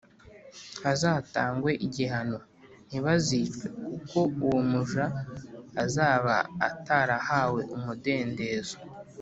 [0.83, 2.37] hazatangwe igihano
[2.87, 5.05] Ntibazicwe kuko uwo muja
[5.83, 6.35] azaba
[6.69, 8.77] atarahawe umudendezo